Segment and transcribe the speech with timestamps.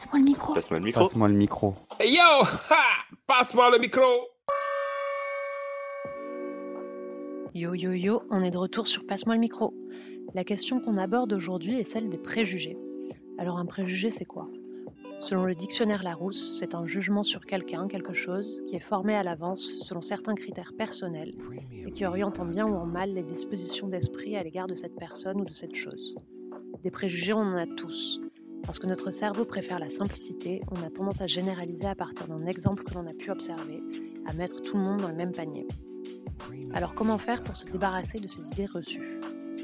[0.00, 0.54] Passe-moi le micro.
[0.54, 1.04] Passe-moi le micro.
[1.04, 1.74] Passe-moi le micro.
[2.00, 4.02] Hey yo ha Passe-moi le micro
[7.52, 9.74] Yo yo yo, on est de retour sur Passe-moi le micro.
[10.32, 12.78] La question qu'on aborde aujourd'hui est celle des préjugés.
[13.36, 14.48] Alors un préjugé, c'est quoi?
[15.20, 19.22] Selon le dictionnaire Larousse, c'est un jugement sur quelqu'un, quelque chose, qui est formé à
[19.22, 21.34] l'avance selon certains critères personnels
[21.86, 24.96] et qui oriente en bien ou en mal les dispositions d'esprit à l'égard de cette
[24.96, 26.14] personne ou de cette chose.
[26.82, 28.18] Des préjugés, on en a tous.
[28.64, 32.46] Parce que notre cerveau préfère la simplicité, on a tendance à généraliser à partir d'un
[32.46, 33.82] exemple que l'on a pu observer,
[34.26, 35.66] à mettre tout le monde dans le même panier.
[36.72, 39.20] Alors comment faire pour se débarrasser de ces idées reçues?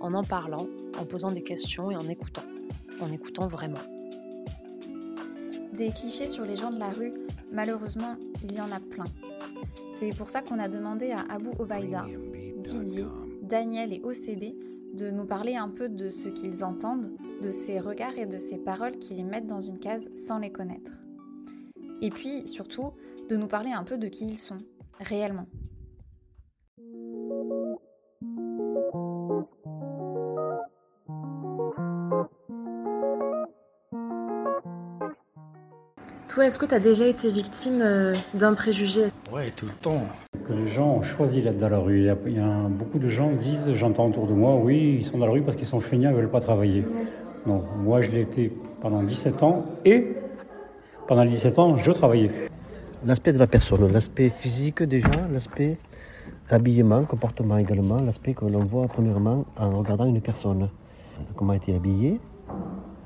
[0.00, 0.66] En en parlant,
[0.98, 2.42] en posant des questions et en écoutant.
[3.00, 3.80] En écoutant vraiment.
[5.72, 7.14] Des clichés sur les gens de la rue,
[7.52, 9.06] malheureusement, il y en a plein.
[9.90, 12.06] C'est pour ça qu'on a demandé à Abou Obaïda,
[12.58, 13.06] Didier,
[13.42, 14.54] Daniel et OCB
[14.94, 18.58] de nous parler un peu de ce qu'ils entendent, de ces regards et de ces
[18.58, 20.92] paroles qui les mettent dans une case sans les connaître.
[22.02, 22.92] Et puis, surtout,
[23.28, 24.58] de nous parler un peu de qui ils sont,
[24.98, 25.46] réellement.
[36.28, 39.06] Toi, est-ce que tu as déjà été victime euh, d'un préjugé?
[39.32, 40.02] Ouais, tout le temps.
[40.46, 41.98] Que les gens ont choisi d'être dans la rue.
[41.98, 44.54] Il y, a, il y a beaucoup de gens qui disent, j'entends autour de moi,
[44.54, 46.84] oui, ils sont dans la rue parce qu'ils sont feignants, ils ne veulent pas travailler.
[47.46, 50.14] Non, moi je l'ai été pendant 17 ans et
[51.06, 52.30] pendant les 17 ans, je travaillais.
[53.04, 55.78] L'aspect de la personne, l'aspect physique déjà, l'aspect
[56.50, 60.68] habillement, comportement également, l'aspect que l'on voit premièrement en regardant une personne.
[61.36, 62.20] Comment est-elle habillée,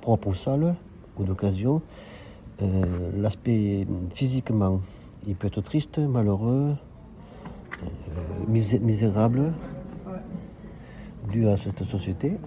[0.00, 0.74] propre ou sale,
[1.18, 1.82] ou d'occasion.
[2.62, 2.66] Euh,
[3.18, 4.80] l'aspect physiquement,
[5.26, 6.74] il peut être triste, malheureux,
[7.82, 7.86] euh,
[8.50, 9.52] misé- misérable,
[11.30, 12.38] dû à cette société.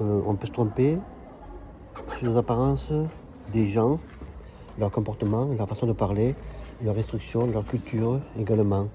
[0.00, 0.98] Euh, on peut se tromper
[2.22, 2.92] sur les apparences
[3.52, 3.98] des gens,
[4.78, 6.34] leur comportement, leur façon de parler,
[6.84, 8.88] leurs restrictions, leur culture également.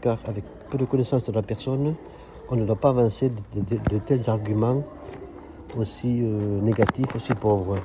[0.00, 1.94] Car avec peu de connaissances de la personne,
[2.50, 4.82] on ne doit pas avancer de, de- de tels arguments
[5.78, 7.76] aussi euh, négatifs, aussi pauvres.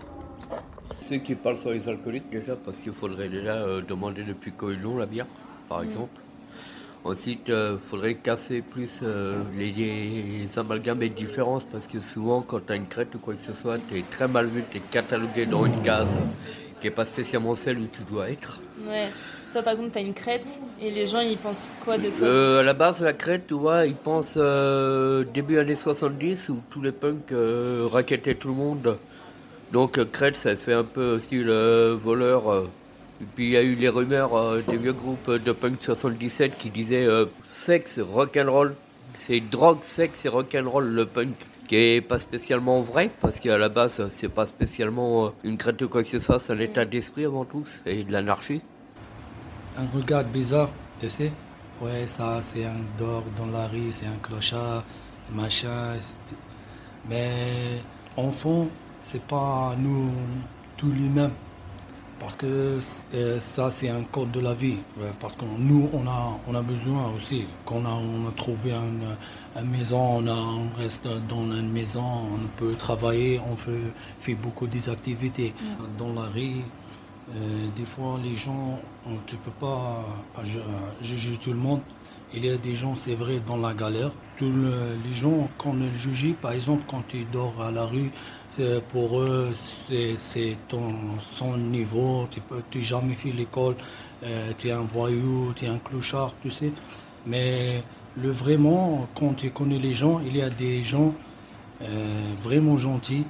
[1.02, 4.70] Ceux qui parlent sur les alcooliques déjà, parce qu'il faudrait déjà euh, demander depuis quand
[4.70, 5.26] ils l'ont la bière,
[5.70, 6.20] par exemple.
[7.04, 12.66] Ensuite, il faudrait casser plus euh, les, les amalgames et différences, parce que souvent, quand
[12.66, 14.78] tu as une crête ou quoi que ce soit, tu es très mal vu, tu
[14.78, 16.08] es catalogué dans une case
[16.80, 18.60] qui n'est pas spécialement celle où tu dois être.
[18.88, 19.08] Ouais.
[19.52, 22.26] Toi, par exemple, t'as une crête et les gens, ils pensent quoi de toi?
[22.26, 26.62] Euh, à la base, la crête, tu vois, ils pensent euh, début années 70 où
[26.70, 28.98] tous les punks euh, raquettaient tout le monde.
[29.72, 32.66] Donc euh, crête, ça fait un peu aussi le voleur.
[33.22, 36.58] Et puis il y a eu les rumeurs euh, des vieux groupes de punk 77
[36.58, 38.76] qui disaient euh, sexe, rock'n'roll.
[39.20, 41.36] C'est drogue, sexe et rock'n'roll le punk.
[41.68, 45.82] Qui est pas spécialement vrai, parce qu'à la base, c'est pas spécialement euh, une crête
[45.84, 48.62] ou quoi que ce soit, c'est un état d'esprit avant tout, c'est de l'anarchie.
[49.78, 51.32] Un regard bizarre, tu sais
[51.80, 54.84] Ouais, ça, c'est un dog dans la rue, c'est un clochard,
[55.34, 55.94] machin.
[57.10, 57.30] Mais
[58.18, 58.68] en fond,
[59.02, 60.12] c'est pas nous,
[60.76, 61.32] tous lui-même.
[62.22, 62.78] Parce que
[63.16, 64.78] euh, ça, c'est un code de la vie.
[65.00, 67.46] Ouais, Parce que nous, on a, on a besoin aussi.
[67.66, 69.08] Quand on a, on a trouvé une,
[69.60, 73.82] une maison, on, a- on reste dans une maison, on peut travailler, on fait,
[74.20, 75.52] fait beaucoup des activités.
[75.98, 76.62] Dans la rue,
[77.36, 80.06] euh, des fois, les gens, on- tu peux pas
[80.38, 80.62] euh, ju- euh,
[81.02, 81.82] juger tout le monde.
[82.36, 84.12] Il y a des gens, c'est vrai, dans la galère.
[84.38, 87.86] Tous le- les gens, quand on le juge, par exemple, quand tu dors à la
[87.86, 88.12] rue,
[88.90, 92.28] pour eux, c'est son niveau.
[92.32, 92.42] Tu
[92.80, 93.76] n'as jamais fait l'école,
[94.58, 96.72] tu es un voyou, tu es un clochard, tu sais.
[97.26, 97.84] Mais
[98.18, 101.14] le vraiment, quand tu connais les gens, il y a des gens
[101.82, 101.88] euh,
[102.42, 103.26] vraiment gentils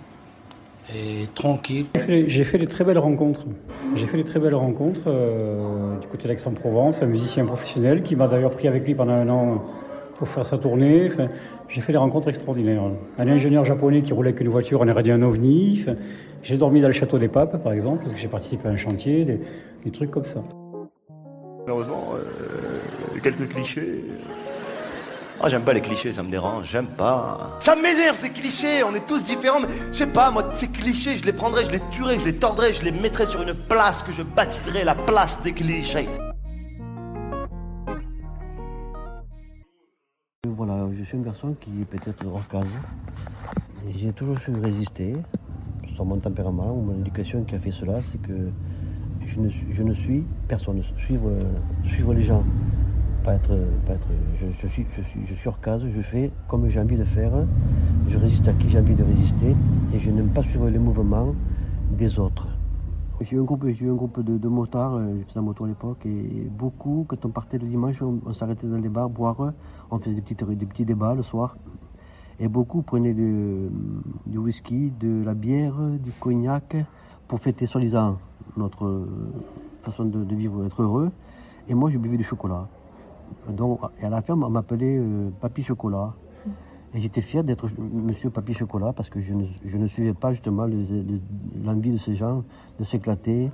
[0.93, 1.85] et tranquilles.
[2.07, 3.45] J'ai fait, de très belles rencontres.
[3.95, 8.27] J'ai fait de très belles rencontres euh, du côté d'Aix-en-Provence, un musicien professionnel qui m'a
[8.27, 9.65] d'ailleurs pris avec lui pendant un an
[10.21, 11.09] pour faire sa tournée.
[11.67, 12.83] J'ai fait des rencontres extraordinaires.
[13.17, 15.83] Un ingénieur japonais qui roulait avec une voiture, on aurait dit un ovni.
[16.43, 18.77] J'ai dormi dans le château des papes, par exemple, parce que j'ai participé à un
[18.77, 19.39] chantier,
[19.83, 20.43] des, trucs comme ça.
[21.61, 24.03] Malheureusement, euh, quelques clichés.
[25.41, 27.57] Ah, j'aime pas les clichés, ça me dérange, j'aime pas.
[27.59, 31.17] Ça m'énerve ces clichés, on est tous différents, mais je sais pas, moi, ces clichés,
[31.17, 34.03] je les prendrais, je les tuerais, je les tordrais, je les mettrais sur une place
[34.03, 36.07] que je baptiserais la place des clichés.
[41.01, 42.67] Je suis un garçon qui est peut-être hors case.
[43.97, 45.15] J'ai toujours su résister,
[45.87, 48.51] sur mon tempérament ou mon éducation qui a fait cela, c'est que
[49.25, 49.39] je
[49.83, 50.83] ne, suis- personne.
[50.97, 51.31] Suivre,
[51.85, 52.43] suivre les gens,
[53.23, 53.57] pas être,
[53.87, 56.79] pas être je, je suis, je, suis, je suis hors case, je fais comme j'ai
[56.79, 57.31] envie de faire,
[58.07, 59.55] je résiste à qui j'ai envie de résister
[59.95, 61.33] et je n'aime pas suivre les mouvements
[61.97, 62.50] des autres.
[63.21, 66.07] J'ai eu un groupe, un groupe de, motards, euh, je faisais la moto à l'époque,
[66.07, 69.53] et beaucoup, quand on partait le dimanche, on, s'arrêtait dans les bars boire,
[69.91, 71.55] on faisait des petits, des petits débats le soir.
[72.39, 73.69] Et beaucoup prenaient du,
[74.37, 76.75] whisky, de la bière, du cognac,
[77.27, 78.17] pour fêter soi-disant
[78.57, 79.05] notre euh,
[79.83, 81.11] façon de, vivre, être heureux.
[81.69, 82.67] Et moi, je buvais du chocolat.
[83.47, 86.15] Donc, et à la fin, on m'appelait euh, Papy Chocolat.
[86.93, 89.45] Et j'étais fier d'être Monsieur Papy Chocolat parce que je ne,
[89.77, 90.67] ne suivais pas justement
[91.63, 92.43] l'envie de ces gens
[92.79, 93.49] de s'éclater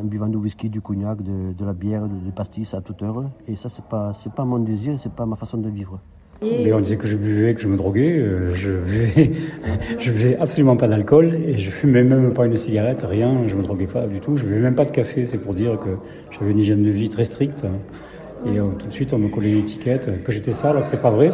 [0.00, 3.24] en buvant du whisky, du cognac, de, la bière, du pastis à toute heure.
[3.46, 6.00] Et ça, c'est pas, c'est pas mon désir, c'est pas ma façon de vivre.
[6.42, 8.18] On disait que je buvais, que je me droguais.
[8.18, 9.32] euh, Je buvais,
[9.98, 13.46] je buvais absolument pas d'alcool et je fumais même pas une cigarette, rien.
[13.46, 14.36] Je me droguais pas du tout.
[14.38, 15.26] Je buvais même pas de café.
[15.26, 15.90] C'est pour dire que
[16.30, 17.66] j'avais une hygiène de vie très stricte.
[18.46, 21.00] Et tout de suite, on me collait une étiquette que j'étais sale, alors que c'est
[21.00, 21.32] pas vrai.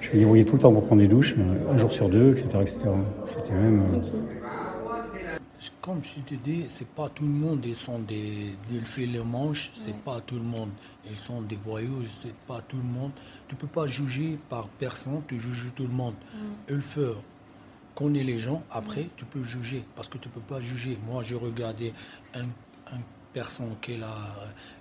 [0.00, 1.34] Je me débrouillais tout le temps pour prendre des douches,
[1.70, 2.78] un jour sur deux, etc., etc.
[3.26, 3.82] C'était même.
[3.94, 5.38] euh,
[5.80, 9.22] Comme je te dis, c'est pas tout le monde, ils sont des, ils font les
[9.22, 10.70] manches, c'est pas tout le monde.
[11.10, 13.10] Ils sont des voyous, c'est pas tout le monde.
[13.48, 16.14] Tu peux pas juger par personne, tu juges tout le monde.
[16.68, 17.16] Le feu
[17.94, 20.96] connaît les gens, après tu peux juger, parce que tu peux pas juger.
[21.06, 21.92] Moi, j'ai regardé
[22.34, 22.44] un,
[22.94, 23.00] un
[23.32, 24.14] personne qui la,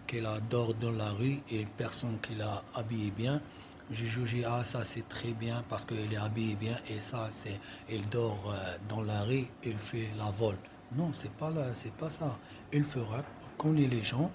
[0.05, 3.41] qui la dort dans la rue et une personne qui l'a habillé bien.
[3.89, 7.59] J'ai jugé, ah ça c'est très bien parce qu'elle est habillée bien et ça c'est,
[7.89, 10.55] elle dort euh, dans la rue, elle fait la vol.
[10.95, 12.37] Non, c'est pas là, c'est pas ça.
[12.73, 13.23] Elle fera,
[13.57, 14.29] connaît les gens,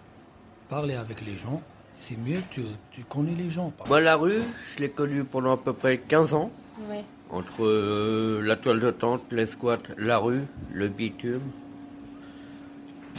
[0.68, 1.62] parler avec les gens,
[1.94, 3.72] c'est mieux, tu, tu connais les gens.
[3.86, 4.40] Moi, la rue,
[4.74, 6.50] je l'ai connue pendant à peu près 15 ans.
[6.90, 7.04] Ouais.
[7.30, 11.40] Entre euh, la toile de tente, les squats, la rue, le bitume,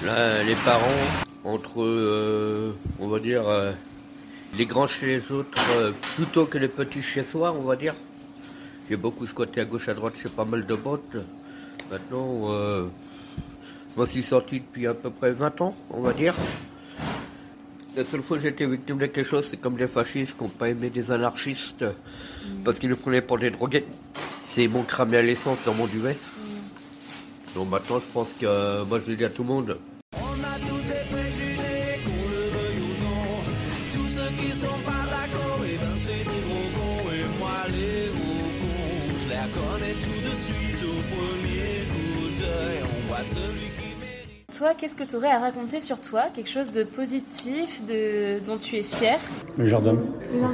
[0.04, 0.84] là, les parents,
[1.44, 3.72] entre, euh, on va dire, euh,
[4.58, 7.96] les grands chez les autres, euh, plutôt que les petits chez soi, on va dire.
[8.90, 11.18] J'ai beaucoup squatté à gauche, à droite chez pas mal de bottes.
[11.90, 12.88] Maintenant, euh,
[13.94, 16.36] je m'en suis sorti depuis à peu près 20 ans, on va dire.
[17.96, 20.44] La seule fois que j'ai été victime de quelque chose, c'est comme les fascistes qui
[20.44, 21.86] n'ont pas aimé des anarchistes
[22.64, 23.86] parce qu'ils nous prenaient pour des drogués.
[24.44, 26.18] C'est mon cramé à l'essence dans mon duvet.
[27.54, 29.78] Donc maintenant, je pense que euh, moi, je le dis à tout le monde.
[44.58, 46.26] Toi, qu'est-ce que tu aurais à raconter sur toi?
[46.34, 48.38] Quelque chose de positif, de...
[48.46, 49.18] dont tu es fier?
[49.58, 49.96] Le jardin,
[50.30, 50.46] c'est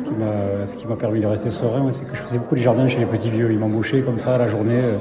[0.67, 2.99] ce qui m'a, permis de rester serein, c'est que je faisais beaucoup de jardin chez
[2.99, 3.51] les petits vieux.
[3.51, 4.79] Ils m'embauchaient comme ça la journée.
[4.79, 4.97] euh,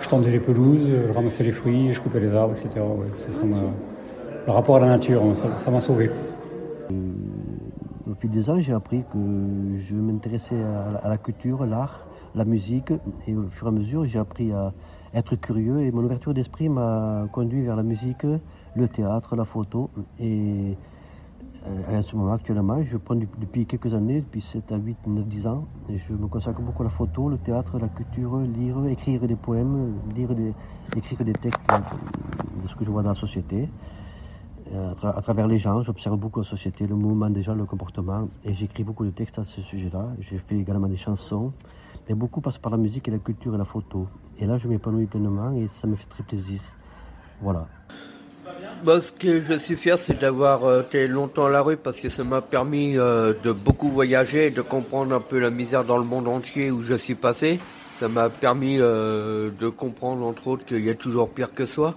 [0.00, 2.84] Je tendais les pelouses, je ramassais les fruits, je coupais les arbres, etc.
[2.84, 6.08] Ouais, c'est ça le rapport à la nature, hein, ça ça m'a sauvé.
[6.90, 9.18] Au fil des ans, j'ai appris que
[9.78, 12.92] je m'intéressais à, la- à la culture, l'art, la musique,
[13.26, 14.72] et au fur et à mesure, j'ai appris à
[15.14, 18.24] être curieux, et mon ouverture d'esprit m'a conduit vers la musique,
[18.74, 20.76] le théâtre, la photo, et
[21.66, 25.26] euh, à ce moment actuellement, je prends depuis quelques années, depuis 7 à 8, 9,
[25.26, 28.84] 10 ans, et je me consacre beaucoup à la photo, le théâtre, la culture, lire,
[28.86, 30.30] écrire des poèmes, lire
[30.96, 31.60] écrire des textes
[32.62, 33.68] de- ce que je vois dans la société.
[34.72, 37.64] Euh, à, à travers les gens, j'observe beaucoup la société, le mouvement des gens, le
[37.66, 40.08] comportement, et j'écris beaucoup de textes à ce sujet-là.
[40.20, 41.52] Je fais également des chansons,
[42.08, 44.06] mais beaucoup passe par la musique et la culture et la photo.
[44.38, 46.60] Et là, je m'épanouis pleinement et ça me fait très plaisir.
[47.40, 47.66] Voilà.
[48.84, 52.00] Moi, ce que je suis fier, c'est d'avoir euh, été longtemps à la rue parce
[52.00, 55.98] que ça m'a permis euh, de beaucoup voyager, de comprendre un peu la misère dans
[55.98, 57.58] le monde entier où je suis passé.
[57.98, 61.94] Ça m'a permis euh, de comprendre, entre autres, qu'il y a toujours pire que soi.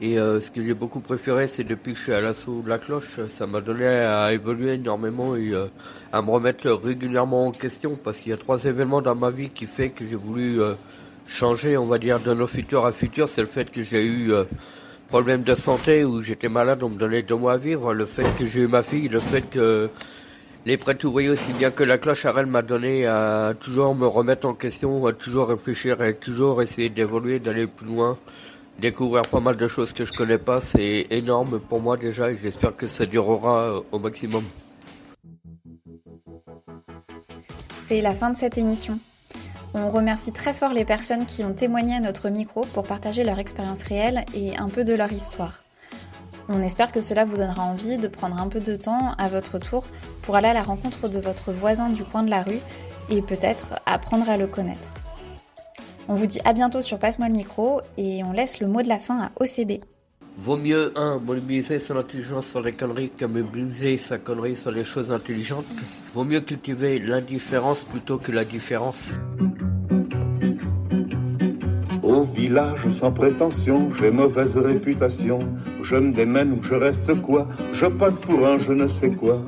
[0.00, 2.68] Et euh, ce que j'ai beaucoup préféré, c'est depuis que je suis à l'assaut de
[2.68, 5.66] la cloche, ça m'a donné à évoluer énormément et euh,
[6.12, 9.48] à me remettre régulièrement en question parce qu'il y a trois événements dans ma vie
[9.48, 10.74] qui fait que j'ai voulu euh,
[11.26, 13.28] changer, on va dire, de nos futurs à futurs.
[13.28, 14.44] C'est le fait que j'ai eu euh,
[15.08, 18.26] problème de santé où j'étais malade, on me donnait deux mois à vivre, le fait
[18.38, 19.90] que j'ai eu ma fille, le fait que
[20.64, 24.46] les prêtres ouvriers aussi bien que la cloche Arelle m'a donné à toujours me remettre
[24.46, 28.16] en question, à toujours réfléchir et toujours essayer d'évoluer, d'aller plus loin,
[28.78, 32.36] découvrir pas mal de choses que je connais pas, c'est énorme pour moi déjà et
[32.36, 34.44] j'espère que ça durera euh, au maximum.
[37.84, 38.98] C'est la fin de cette émission.
[39.74, 43.38] On remercie très fort les personnes qui ont témoigné à notre micro pour partager leur
[43.38, 45.62] expérience réelle et un peu de leur histoire.
[46.48, 49.58] On espère que cela vous donnera envie de prendre un peu de temps à votre
[49.58, 49.84] tour
[50.22, 52.60] pour aller à la rencontre de votre voisin du coin de la rue
[53.10, 54.88] et peut-être apprendre à le connaître.
[56.10, 58.88] On vous dit à bientôt sur Passe-moi le micro et on laisse le mot de
[58.88, 59.84] la fin à OCB.
[60.38, 64.84] Vaut mieux, un, mobiliser son intelligence sur les conneries que mobiliser sa connerie sur les
[64.84, 65.66] choses intelligentes.
[66.14, 69.10] Vaut mieux cultiver l'indifférence plutôt que la différence.
[72.02, 75.40] Au village sans prétention, j'ai mauvaise réputation.
[75.82, 77.48] Je me démène ou je reste quoi?
[77.74, 79.42] Je passe pour un je ne sais quoi.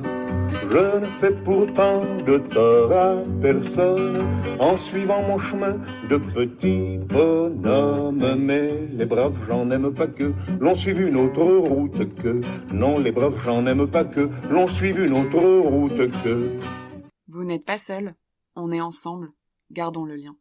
[0.51, 4.27] Je ne fais pourtant de tort à personne
[4.59, 5.77] en suivant mon chemin
[6.09, 8.35] de petit bonhomme.
[8.37, 12.41] Mais les braves gens n'aiment pas que l'on suive une autre route que.
[12.71, 16.59] Non, les braves gens n'aiment pas que l'on suive une autre route que.
[17.27, 18.15] Vous n'êtes pas seul,
[18.55, 19.29] on est ensemble,
[19.71, 20.35] gardons le lien.